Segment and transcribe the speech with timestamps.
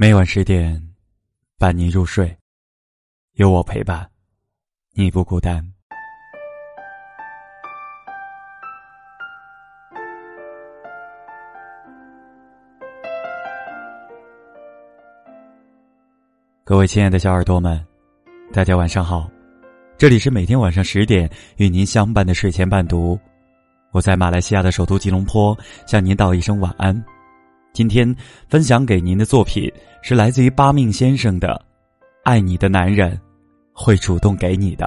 [0.00, 0.80] 每晚十点，
[1.58, 2.32] 伴你入睡，
[3.32, 4.08] 有我陪伴，
[4.92, 5.60] 你不孤单。
[16.62, 17.84] 各位亲爱的小耳朵们，
[18.52, 19.28] 大家晚上好，
[19.96, 23.18] 这里是每天晚上十点与您相伴的睡前伴读，
[23.90, 25.58] 我在马来西亚的首都吉隆坡
[25.88, 27.04] 向您道一声晚安。
[27.78, 28.12] 今天
[28.48, 29.72] 分享给您的作品
[30.02, 31.46] 是来自于八命先生的
[32.24, 33.16] 《爱你的男人
[33.72, 34.86] 会主动给你的》。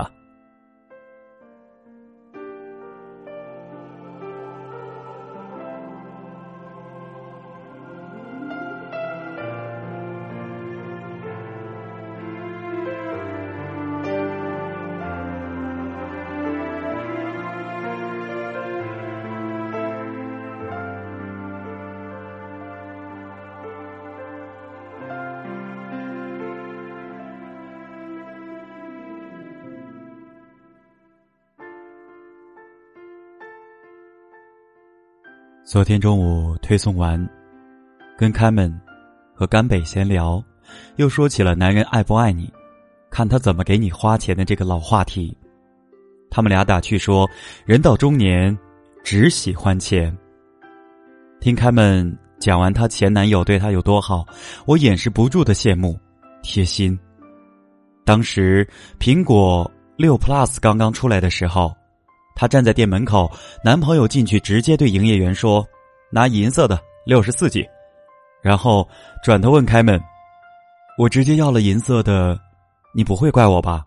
[35.64, 37.30] 昨天中午推送完，
[38.18, 38.76] 跟开门
[39.34, 40.44] 和甘北闲聊，
[40.96, 42.52] 又说起了男人爱不爱你，
[43.12, 45.38] 看他怎么给你花钱的这个老话题。
[46.32, 47.30] 他们俩打趣说，
[47.64, 48.58] 人到中年
[49.04, 50.16] 只喜欢钱。
[51.40, 54.26] 听开门讲完她前男友对她有多好，
[54.66, 55.98] 我掩饰不住的羡慕、
[56.42, 57.00] 贴心。
[58.04, 58.68] 当时
[59.00, 61.72] 苹果六 Plus 刚刚出来的时候。
[62.36, 63.32] 她站在店门口，
[63.64, 65.66] 男朋友进去直接对营业员说
[66.10, 67.68] ：“拿银色的六十四 G。”
[68.42, 68.88] 然后
[69.24, 70.02] 转头问开门
[70.98, 72.40] ：“我直接要了银色的，
[72.94, 73.86] 你不会怪我吧？”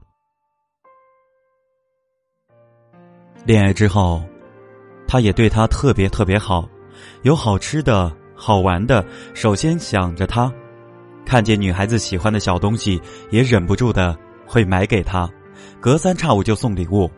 [3.45, 4.23] 恋爱之后，
[5.07, 6.69] 他也对她特别特别好，
[7.23, 10.51] 有好吃的好玩的，首先想着她，
[11.27, 13.01] 看见女孩子喜欢的小东西
[13.31, 15.29] 也忍不住的会买给她，
[15.81, 17.11] 隔三差五就送礼物。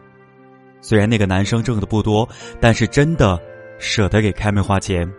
[0.87, 2.29] 虽然那个男生挣的不多，
[2.61, 3.37] 但是真的
[3.77, 5.13] 舍得给开门花钱。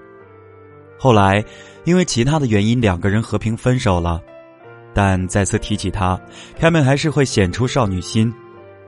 [0.98, 1.44] 后来
[1.84, 4.22] 因为其他的原因，两个人和平分手了。
[4.94, 6.18] 但再次提起他，
[6.58, 8.34] 开门还是会显出少女心，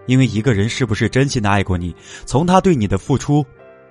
[0.05, 1.93] 因为一个人是不是真心的爱过你，
[2.25, 3.45] 从他对你的付出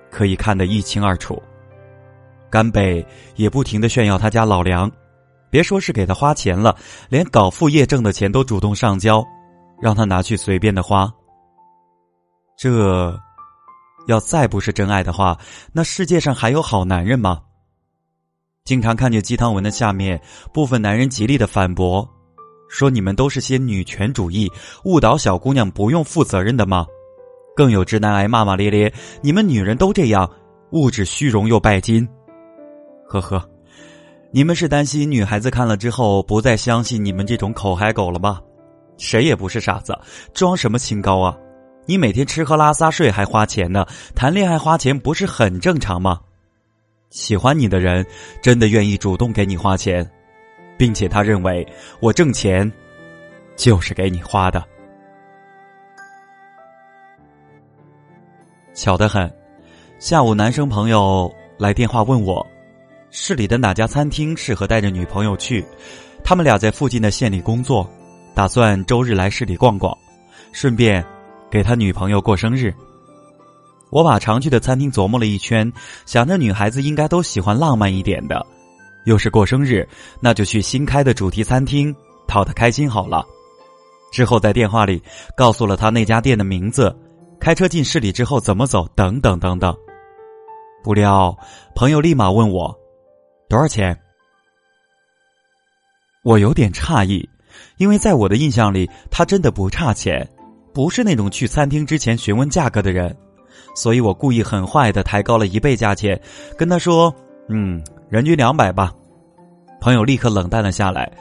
[0.09, 1.39] 可以看得一清二楚。
[2.49, 3.05] 甘北
[3.35, 4.91] 也不停的炫耀他家老梁，
[5.51, 6.75] 别说是给他花钱了，
[7.07, 9.23] 连搞副业挣的钱都主动上交，
[9.79, 11.07] 让他拿去随便的花。
[12.59, 13.17] 这，
[14.07, 15.39] 要再不是真爱的话，
[15.71, 17.39] 那世界上还有好男人吗？
[18.65, 20.21] 经常看见鸡汤文的下面，
[20.53, 22.05] 部分男人极力的反驳，
[22.69, 24.51] 说你们都是些女权主义，
[24.83, 26.85] 误导小姑娘不用负责任的吗？
[27.55, 30.29] 更有直男癌骂骂咧咧，你们女人都这样，
[30.73, 32.05] 物质虚荣又拜金。
[33.07, 33.49] 呵呵，
[34.33, 38.41] 你们是担心女孩子看了之后不再相信你们这种口嗨狗了吗？
[38.97, 39.97] 谁也不是傻子，
[40.33, 41.33] 装什么清高啊？
[41.89, 43.83] 你每天吃喝拉撒睡还花钱呢，
[44.13, 46.19] 谈恋爱花钱不是很正常吗？
[47.09, 48.05] 喜欢你的人
[48.43, 50.07] 真的愿意主动给你花钱，
[50.77, 51.67] 并且他认为
[51.99, 52.71] 我挣钱
[53.55, 54.63] 就是给你花的。
[58.75, 59.27] 巧得很，
[59.97, 62.45] 下午男生朋友来电话问我，
[63.09, 65.65] 市里的哪家餐厅适合带着女朋友去？
[66.23, 67.89] 他们俩在附近的县里工作，
[68.35, 69.97] 打算周日来市里逛逛，
[70.51, 71.03] 顺便。
[71.49, 72.73] 给他女朋友过生日，
[73.89, 75.71] 我把常去的餐厅琢磨了一圈，
[76.05, 78.45] 想着女孩子应该都喜欢浪漫一点的，
[79.05, 79.87] 又是过生日，
[80.19, 81.95] 那就去新开的主题餐厅
[82.27, 83.25] 讨她开心好了。
[84.11, 85.01] 之后在电话里
[85.35, 86.95] 告诉了他那家店的名字，
[87.39, 89.75] 开车进市里之后怎么走，等等等等。
[90.83, 91.37] 不料
[91.75, 92.75] 朋友立马问我
[93.47, 93.99] 多少钱，
[96.23, 97.27] 我有点诧异，
[97.77, 100.27] 因为在我的印象里，他真的不差钱。
[100.79, 103.13] 不是那种去餐厅之前询问价格的人，
[103.75, 106.17] 所以我故意很坏的抬高了一倍价钱，
[106.57, 107.13] 跟他说
[107.51, 108.93] ：“嗯，人均两百吧。”
[109.81, 111.11] 朋友立刻冷淡了下来：“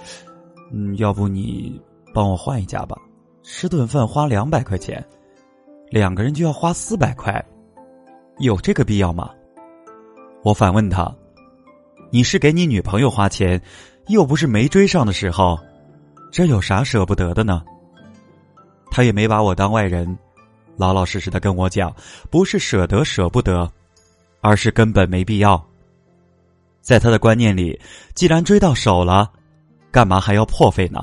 [0.72, 1.76] 嗯，要不你
[2.14, 2.96] 帮我换一家吧？
[3.42, 5.04] 吃顿饭花两百块钱，
[5.90, 7.44] 两个人就要花四百块，
[8.38, 9.28] 有这个必要吗？”
[10.44, 11.12] 我反问他
[12.12, 13.60] ：“你是给你女朋友花钱，
[14.06, 15.58] 又不是没追上的时候，
[16.30, 17.60] 这有啥舍不得的呢？”
[18.98, 20.18] 他也没把我当外人，
[20.76, 21.94] 老老实实的跟我讲，
[22.30, 23.70] 不是舍得舍不得，
[24.40, 25.64] 而是根本没必要。
[26.80, 27.80] 在他的观念里，
[28.16, 29.30] 既然追到手了，
[29.92, 31.00] 干嘛还要破费呢？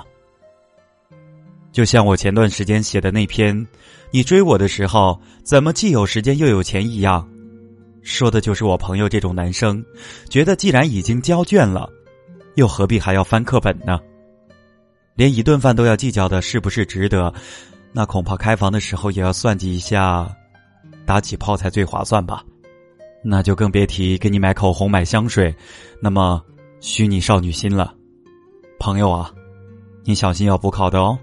[1.72, 3.66] 就像我前段时间写的那篇
[4.12, 7.26] “你追我的时候，怎么既有时间又有钱”一样，
[8.02, 9.82] 说的就是我朋友这种男生，
[10.28, 11.90] 觉得既然已经交卷了，
[12.56, 13.98] 又何必还要翻课本呢？
[15.16, 17.34] 连一顿饭都要计较的是不是值得，
[17.98, 20.30] 那恐怕开房的时候也要算计一下，
[21.06, 22.44] 打几炮才最划算吧？
[23.24, 25.56] 那就更别提给你买口红、买香水，
[26.02, 26.44] 那么
[26.82, 27.96] 虚拟少女心了。
[28.80, 29.32] 朋友啊，
[30.04, 31.18] 你小心要补考的哦。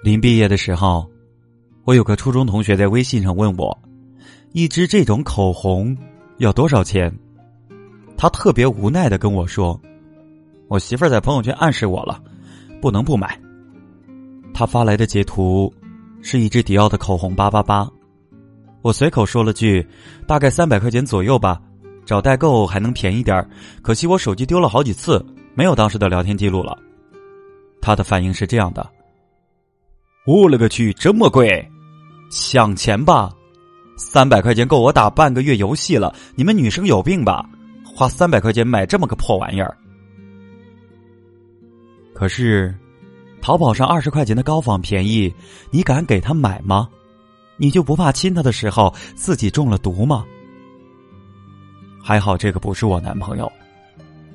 [0.00, 1.10] 临毕业的时候，
[1.82, 3.76] 我有个初中同学在微信上问我，
[4.52, 5.98] 一支这种口红
[6.38, 7.12] 要多少钱？
[8.16, 9.78] 他特别无奈的跟我说
[10.68, 12.22] ：“我媳妇儿在朋友圈暗示我了，
[12.80, 13.38] 不能不买。”
[14.54, 15.72] 他发来的截图
[16.22, 17.88] 是一支迪奥的口红，八八八。
[18.82, 19.86] 我随口说了句
[20.26, 21.60] ：“大概三百块钱左右吧，
[22.04, 23.46] 找代购还能便宜点
[23.82, 25.24] 可惜我手机丢了好几次，
[25.54, 26.78] 没有当时的聊天记录了。
[27.82, 28.88] 他的反应是这样的
[30.26, 31.68] ：“我勒个去，这么贵，
[32.30, 33.30] 想钱吧！
[33.96, 36.14] 三百块钱够我打半个月游戏了。
[36.34, 37.48] 你们女生有病吧？
[37.84, 39.76] 花三百块钱买这么个破玩意儿。
[42.16, 42.74] 可是。”
[43.42, 45.32] 淘宝上二十块钱的高仿便宜，
[45.70, 46.88] 你敢给他买吗？
[47.58, 50.24] 你就不怕亲他的时候自己中了毒吗？
[52.02, 53.52] 还好这个不是我男朋友，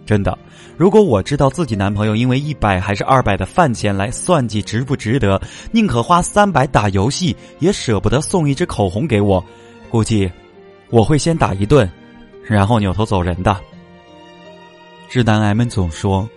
[0.06, 0.38] 真的。
[0.78, 5.42] 如果我知道自己男朋友因为一百还是二百的饭钱来算计值不值得，
[5.74, 9.44] 宁可花三百打游戏，也舍不得送一支口红给我，
[9.90, 10.32] 估计
[10.90, 11.90] 我会先打一顿，
[12.46, 13.58] 然后扭头走人的。
[15.10, 16.30] 直男癌们总说，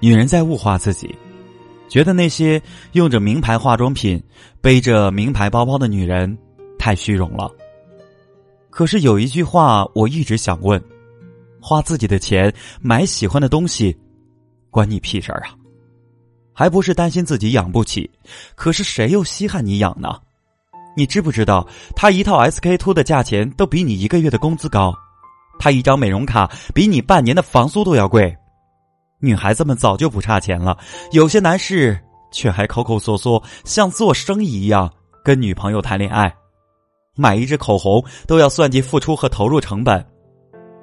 [0.00, 1.14] 女人在物化自己。
[1.88, 2.60] 觉得那些
[2.92, 4.20] 用着名牌化妆品、
[4.60, 6.36] 背着名牌包包的女人
[6.78, 7.48] 太虚荣了。
[8.70, 10.82] 可是有一句话我一直想问：
[11.60, 13.96] 花自己的钱买喜欢的东西，
[14.68, 15.54] 关你屁事儿啊？
[16.52, 18.10] 还不是担心自己养不起？
[18.56, 20.18] 可是谁又稀罕你养呢？
[20.96, 24.92] 你知不知道，他一套 SK two 的价钱都比你一个月的工资高，
[25.58, 28.36] 他一张美容卡比你半年的房租都要贵。
[29.18, 30.76] 女孩子们早就不差钱了，
[31.12, 31.98] 有些男士
[32.30, 34.92] 却还抠抠缩缩，像做生意一样
[35.24, 36.34] 跟女朋友谈恋爱，
[37.16, 40.04] 买一支口红都要算计付出和投入成本。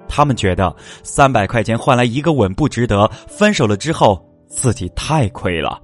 [0.07, 5.81] 他们觉得三百块钱换来一个吻不值得，分手了之后自己太亏了。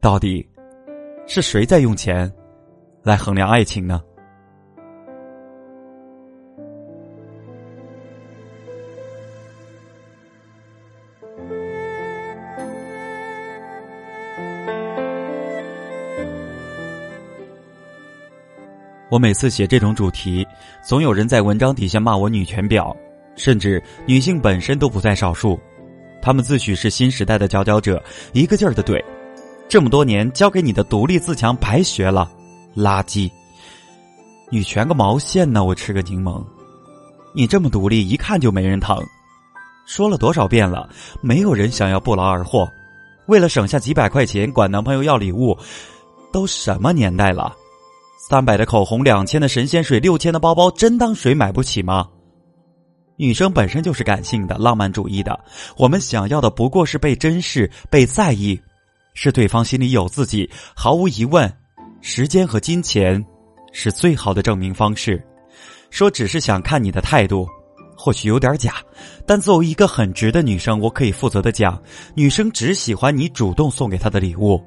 [0.00, 0.46] 到底
[1.26, 2.32] 是谁在用钱
[3.02, 4.00] 来衡量爱情呢？
[19.10, 20.46] 我每次写这种主题，
[20.84, 22.96] 总有人在文章底下骂我女权婊，
[23.34, 25.58] 甚至女性本身都不在少数。
[26.22, 28.00] 他们自诩是新时代的佼佼者，
[28.32, 29.02] 一个劲儿的怼：
[29.68, 32.30] 这么多年教给你的独立自强白学了，
[32.76, 33.28] 垃圾！
[34.48, 35.64] 女权个毛线呢？
[35.64, 36.44] 我吃个柠檬！
[37.34, 38.96] 你这么独立，一看就没人疼。
[39.86, 40.88] 说了多少遍了，
[41.20, 42.68] 没有人想要不劳而获。
[43.26, 45.56] 为了省下几百块钱，管男朋友要礼物，
[46.32, 47.56] 都什么年代了？
[48.30, 52.08] 三百的口红，两千的神仙水，六千的包包，真当谁买不起吗？
[53.16, 55.36] 女生本身就是感性的、浪漫主义的，
[55.76, 58.56] 我们想要的不过是被珍视、被在意，
[59.14, 60.48] 是对方心里有自己。
[60.76, 61.52] 毫无疑问，
[62.02, 63.20] 时间和金钱
[63.72, 65.20] 是最好的证明方式。
[65.90, 67.48] 说只是想看你的态度，
[67.96, 68.76] 或许有点假，
[69.26, 71.82] 但作为一个很直的女生，我可以负责的讲，
[72.14, 74.64] 女生只喜欢你主动送给她的礼物。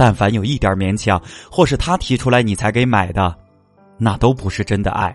[0.00, 3.36] 但凡有一点勉强，或是他提出来你才给买的，
[3.98, 5.14] 那都不是真的爱。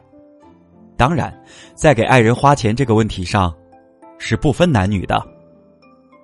[0.95, 1.35] 当然，
[1.73, 3.51] 在给爱人花钱这个问题上，
[4.19, 5.19] 是不分男女的。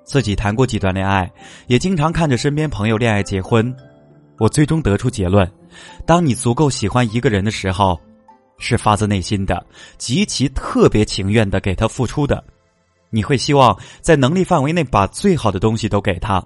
[0.04, 1.28] 自己谈过几段恋爱，
[1.66, 3.76] 也经常看着身边朋友恋爱结婚，
[4.38, 5.52] 我最终得出结论：
[6.06, 8.00] 当你足够喜欢一个人的时候，
[8.60, 9.66] 是发自内心的、
[9.98, 12.44] 极其特别情愿的给他付出的。
[13.10, 16.46] 你会希望在能力范围内把最好的东西都给他。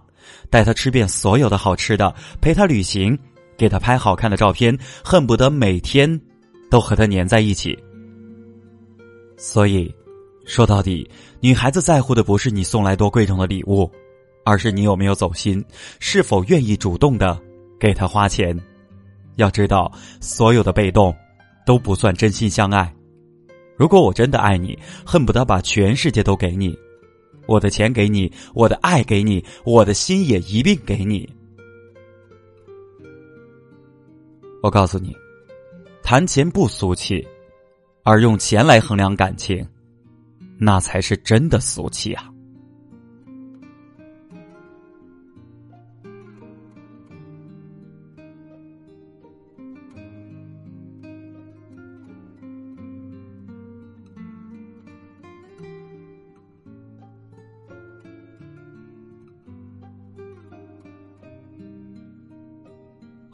[0.50, 3.18] 带他吃遍所有的好吃的，陪他旅行，
[3.58, 6.20] 给他拍好看的照片，恨不得每天
[6.70, 7.78] 都和他粘在一起。
[9.38, 9.94] 所以，
[10.46, 13.92] 说到底，女孩子在乎的不是你送来多贵重的礼物，
[14.46, 15.64] 而是你有没有走心，
[16.00, 17.38] 是否愿意主动的
[17.80, 18.58] 给他花钱。
[19.36, 19.92] 要知道，
[20.22, 21.14] 所有的被动
[21.66, 22.94] 都不算真心相爱。
[23.78, 26.74] 如果我真的爱你，恨不得把全世界都给你。
[27.48, 31.30] 我的钱给你，我的爱给你，我的心也一并给你。
[34.64, 35.16] 我告诉你，
[36.02, 37.26] 谈钱不俗气，
[38.04, 39.68] 而用钱来衡量感情，
[40.58, 42.32] 那才是真的俗气啊！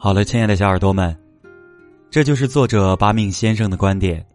[0.04, 1.16] 好了，亲爱的小耳朵们，
[2.10, 4.26] 这就是作者八命先生的观点。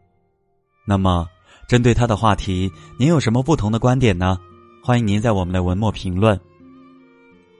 [0.86, 1.28] 那么，
[1.68, 4.40] 针对他的话题，您有什么不同的观点呢？
[4.82, 6.40] 欢迎您在我们的文末评论。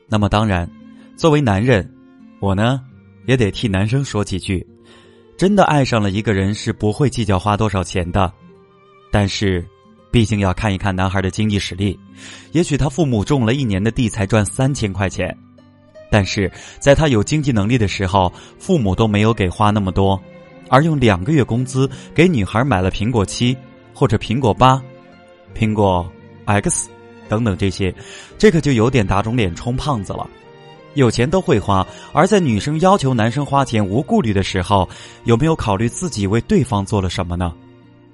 [0.08, 0.72] 那么，当然，
[1.18, 1.94] 作为男人，
[2.40, 2.80] 我呢
[3.26, 4.66] 也得替男生说几句：
[5.38, 8.32] 真的爱上了一个人是不会计较花多少钱的，
[9.12, 9.68] 但是，
[10.12, 12.00] 毕竟要看一看男孩的经济实力。
[12.54, 15.38] 也许他父母种了一年的地才赚三千块钱。
[16.10, 20.20] 但是在他有经济能力的时候，父母都没有给花那么多，
[20.70, 23.56] 而用两个月工资给女孩买了苹果七
[23.94, 24.82] 或者苹果八、
[25.56, 26.10] 苹果
[26.46, 26.90] X
[27.28, 27.94] 等等这些，
[28.38, 30.28] 这可就有点打肿脸充胖子了。
[30.94, 34.88] 有钱都会花，而在女生要求男生花钱无顾虑的时候，
[35.26, 37.54] 有没有考虑自己为对方做了什么呢？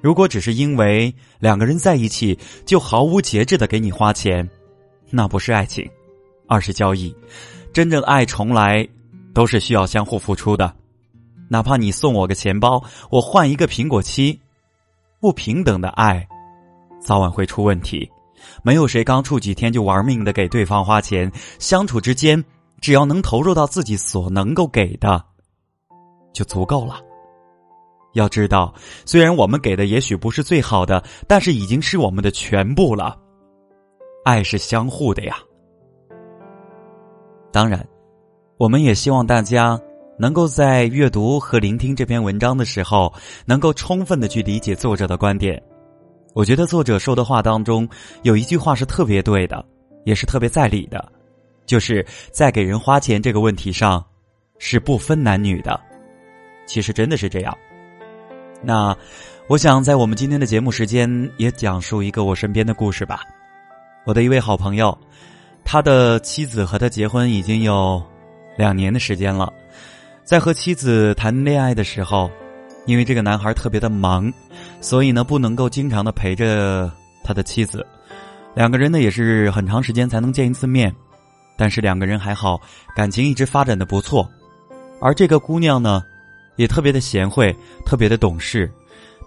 [0.02, 4.50] 如果只是因为两个人在一起就毫无节制的给你花钱，
[5.10, 5.90] 那不是爱情，
[6.48, 7.16] 而是交易。
[7.74, 8.88] 真正爱从来
[9.34, 10.72] 都是需要相互付出的，
[11.50, 14.40] 哪怕你送我个钱包，我换一个苹果七，
[15.20, 16.28] 不平等的爱，
[17.02, 18.08] 早晚会出问题。
[18.62, 22.44] 没有谁刚处几天就玩命的给对方花钱，相处之间，
[22.80, 25.24] 只要能投入到自己所能够给的，
[26.32, 27.02] 就足够了。
[28.14, 28.72] 要知道，
[29.04, 33.18] 虽然我们给的也许不是最好的，但是已经是我们的全部了。
[34.24, 35.38] 爱是相互的呀。
[37.54, 37.88] 当然，
[38.58, 39.80] 我们也希望大家
[40.18, 43.14] 能够在阅读和聆听这篇文章的时候，
[43.46, 45.62] 能够充分的去理解作者的观点。
[46.34, 47.88] 我觉得作者说的话当中
[48.24, 49.64] 有一句话是特别对的，
[50.04, 51.12] 也是特别在理的，
[51.68, 54.04] 就是在给人花钱这个问题上
[54.58, 55.80] 是不分男女的。
[56.66, 57.56] 其实真的是这样。
[58.64, 58.98] 那
[59.48, 63.22] 我想在我们今天的节目时间也讲述一个我身边的故事吧。
[64.08, 64.98] 我的一位好朋友。
[65.66, 68.02] 他的妻子和他结婚已经有
[68.58, 69.52] 两年的时间了，
[70.24, 72.30] 在和妻子谈恋爱的时候，
[72.86, 74.32] 因为这个男孩特别的忙，
[74.82, 76.92] 所以呢不能够经常的陪着
[77.24, 77.86] 他的妻子，
[78.54, 80.94] 两个人呢也是很长时间才能见一次面，
[81.58, 82.62] 但是两个人还好，
[82.96, 84.30] 感情一直发展的不错，
[85.02, 86.04] 而这个姑娘呢，
[86.58, 87.56] 也特别的贤惠，
[87.86, 88.72] 特别的懂事，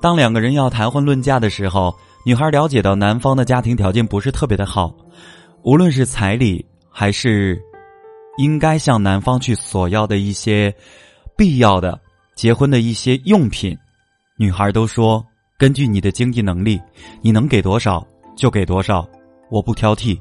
[0.00, 1.92] 当两个人要谈婚论嫁的时候，
[2.24, 4.94] 女孩了解到男方的家庭条件不是特别的好。
[5.66, 7.60] 无论是彩礼，还是
[8.38, 10.72] 应该向男方去索要的一些
[11.36, 12.00] 必要的
[12.36, 13.76] 结婚的一些用品，
[14.36, 15.26] 女孩都说
[15.58, 16.80] 根据你的经济能力，
[17.20, 18.06] 你能给多少
[18.36, 19.04] 就给多少，
[19.50, 20.16] 我不挑剔。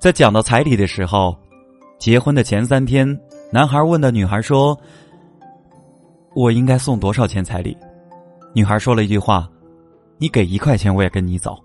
[0.00, 1.38] 在讲到彩礼的时候，
[1.96, 3.06] 结婚的前三天，
[3.52, 4.76] 男孩问的女孩说
[6.34, 7.78] ：“我应该送多少钱彩礼？”
[8.52, 9.48] 女孩说了一句话
[10.18, 11.56] ：“你给一块钱，我也跟你走。”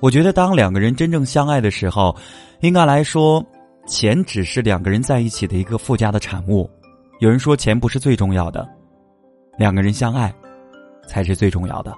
[0.00, 2.14] 我觉得，当两个人真正相爱的时候，
[2.60, 3.44] 应该来说，
[3.86, 6.70] 钱只是两个人在一起的一个附加的产物。
[7.20, 8.68] 有人说，钱不是最重要的，
[9.58, 10.32] 两个人相爱
[11.08, 11.94] 才是最重要的。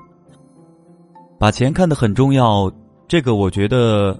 [1.40, 2.70] 把钱看得很重要，
[3.08, 4.16] 这个我觉得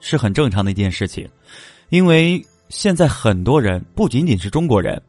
[0.00, 1.28] 是很正常的一件事情，
[1.90, 5.00] 因为现在很多人不仅仅是中国人，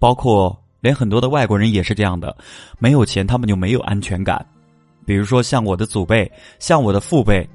[0.00, 2.36] 包括连很多的外国人也是这样的，
[2.80, 4.44] 没有钱他们就没有安全感。
[5.06, 7.48] 比如说，像我的祖辈，像我的父辈，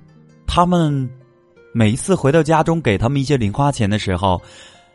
[0.48, 1.08] 他们
[1.74, 4.41] 每一次回到家中给他们一些零花钱的时候，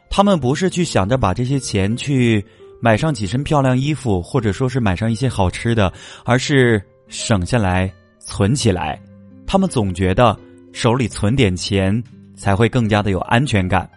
[0.08, 2.44] 他们不是去想着把这些钱去
[2.80, 5.92] 买上几身漂亮衣服，或者说是买上一些好吃的，
[6.24, 8.98] 而是省下来存起来。
[9.46, 10.36] 他们总觉得
[10.72, 12.02] 手里存点钱
[12.34, 13.88] 才会更加的有安全感。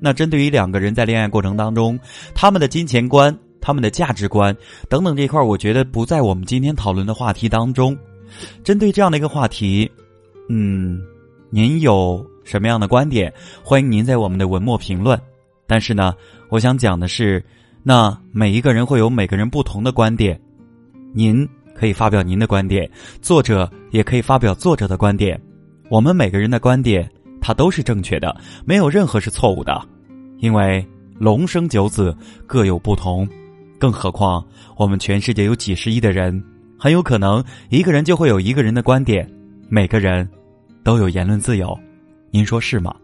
[0.00, 1.98] 那针对于两个人在恋爱过程当中，
[2.34, 3.36] 他们的金钱观。
[3.60, 4.56] 他们的价值观
[4.88, 7.96] 等等这块，我觉得不在我们今天讨论的话题当中。
[8.62, 9.90] 针对这样的一个话题，
[10.48, 11.00] 嗯，
[11.50, 13.32] 您有什么样的观点？
[13.62, 15.20] 欢迎您在我们的文末评论。
[15.66, 16.14] 但是呢，
[16.48, 17.44] 我想讲的是，
[17.82, 20.40] 那每一个人会有每个人不同的观点。
[21.12, 22.88] 您可以发表您的观点，
[23.20, 25.40] 作者也可以发表作者的观点。
[25.88, 29.80] 我们每个人的观点，它都是正确的，没有任何是错误的，
[30.38, 30.86] 因为
[31.18, 33.28] 龙生九子，各有不同。
[33.80, 34.46] 更何况，
[34.76, 36.44] 我们全世界有几十亿的人，
[36.78, 39.26] 很有可能一个人就会有一个人的观点。
[39.70, 40.28] 每个人
[40.84, 41.78] 都有言论自由，
[42.30, 42.94] 您说是吗？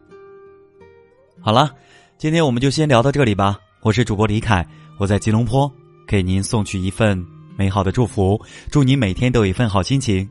[1.41, 1.75] 好了，
[2.19, 3.59] 今天我们就先聊到这里吧。
[3.81, 4.67] 我是主播李凯，
[4.99, 5.71] 我在吉隆坡
[6.07, 7.25] 给您送去一份
[7.57, 8.39] 美好的祝福，
[8.71, 10.29] 祝您每天都有一份好心情。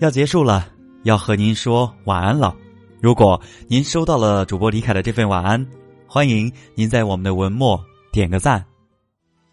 [0.00, 0.68] 要结束了，
[1.04, 2.52] 要和您说晚安了。
[3.00, 5.64] 如果您收到了主播李凯的这份晚安，
[6.06, 7.80] 欢迎您在我们的文末
[8.10, 8.64] 点个赞。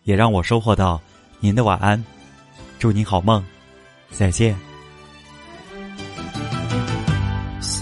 [0.06, 1.02] 也让我收获到
[1.40, 2.04] 您的晚安，
[2.78, 3.44] 祝您好梦，
[4.12, 4.56] 再见。
[7.60, 7.80] 愁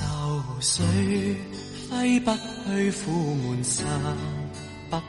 [0.61, 0.85] 水
[1.91, 3.85] 挥不去，苦闷散
[4.89, 5.03] 不去？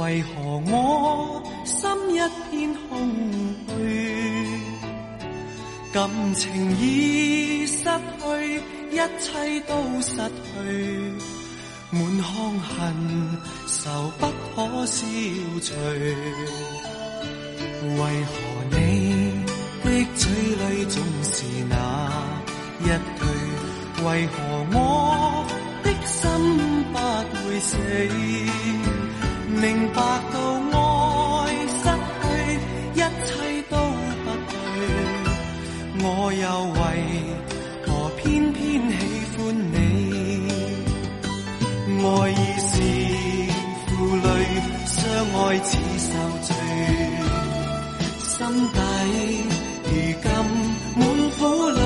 [0.00, 2.18] 为何我心一
[2.50, 3.08] 片空
[3.68, 4.48] 虚？
[5.92, 11.14] 感情已失去，一切都失去，
[11.92, 12.76] 满腔恨
[13.66, 15.06] 愁不可消
[15.62, 15.74] 除。
[17.82, 18.32] 为何
[18.70, 18.74] 你
[19.82, 21.34] 的嘴里总是
[21.68, 21.74] 那
[22.80, 23.20] 一句？
[24.02, 24.32] 为何
[24.72, 24.74] 我
[25.82, 26.18] 的心
[26.92, 26.96] 不
[27.36, 27.76] 会死？
[29.60, 30.00] 明白
[30.32, 30.34] 到
[30.72, 30.78] 爱
[31.66, 31.82] 失
[32.22, 32.24] 去，
[32.94, 33.28] 一切
[33.68, 33.74] 都
[34.24, 34.52] 不对，
[36.02, 36.44] 我又
[45.50, 45.66] 开始
[45.98, 46.12] 受
[46.46, 46.54] 罪，
[48.22, 48.38] 心
[48.70, 48.78] 底
[49.82, 49.90] 如
[50.22, 50.30] 今
[50.94, 51.02] 满
[51.36, 51.40] 苦
[51.70, 51.78] 泪，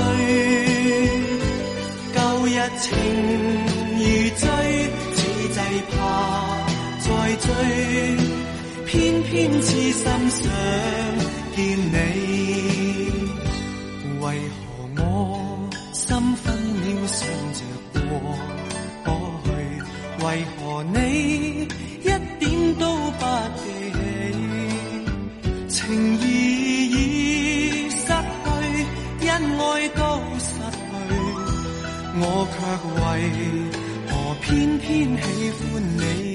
[2.13, 2.47] 旧日
[2.79, 2.85] 情
[3.97, 4.03] 如
[4.35, 4.45] 醉，
[5.15, 5.17] 此
[5.49, 5.57] 际
[5.89, 5.97] 怕。
[6.99, 7.07] 再
[7.37, 7.49] 追，
[8.85, 8.93] 偏
[9.23, 10.39] 偏痴心想
[11.55, 11.97] 见你。
[32.17, 32.55] 我却
[33.01, 33.03] 为
[34.09, 36.34] 何偏偏喜欢你？